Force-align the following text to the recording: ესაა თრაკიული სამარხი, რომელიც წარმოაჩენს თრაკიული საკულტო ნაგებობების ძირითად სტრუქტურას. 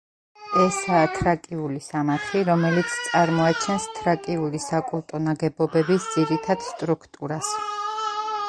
ესაა 0.61 1.09
თრაკიული 1.17 1.77
სამარხი, 1.87 2.41
რომელიც 2.47 2.95
წარმოაჩენს 3.09 3.85
თრაკიული 3.99 4.63
საკულტო 4.67 5.23
ნაგებობების 5.29 6.09
ძირითად 6.17 6.67
სტრუქტურას. 6.73 7.57